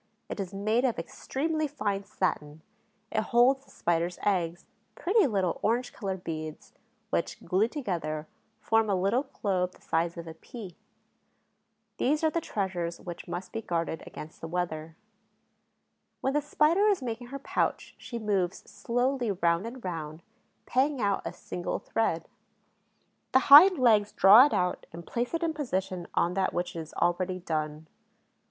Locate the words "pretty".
4.95-5.27